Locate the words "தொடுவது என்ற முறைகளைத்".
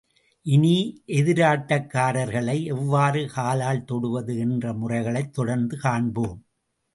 3.85-5.33